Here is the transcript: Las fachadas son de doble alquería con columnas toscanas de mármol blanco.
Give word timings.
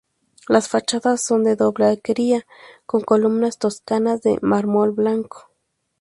Las 0.47 0.67
fachadas 0.67 1.21
son 1.21 1.43
de 1.43 1.55
doble 1.55 1.85
alquería 1.85 2.47
con 2.87 3.01
columnas 3.01 3.59
toscanas 3.59 4.23
de 4.23 4.39
mármol 4.41 4.93
blanco. 4.93 5.51